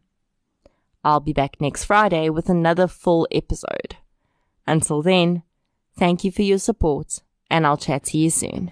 I'll 1.04 1.22
be 1.22 1.34
back 1.34 1.60
next 1.60 1.86
Friday 1.86 2.30
with 2.30 2.50
another 2.50 2.88
full 2.88 3.28
episode. 3.32 3.96
Until 4.68 5.02
then, 5.02 5.44
thank 5.98 6.24
you 6.24 6.32
for 6.32 6.44
your 6.44 6.60
support, 6.60 7.20
and 7.50 7.66
I'll 7.66 7.78
chat 7.78 8.04
to 8.06 8.18
you 8.18 8.30
soon. 8.30 8.70